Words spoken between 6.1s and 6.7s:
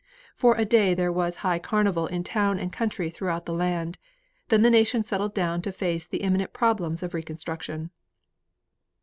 imminent